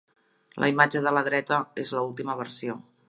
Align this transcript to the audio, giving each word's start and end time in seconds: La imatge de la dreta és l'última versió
La 0.63 0.69
imatge 0.71 1.01
de 1.07 1.13
la 1.17 1.23
dreta 1.29 1.59
és 1.85 1.93
l'última 1.99 2.37
versió 2.41 2.79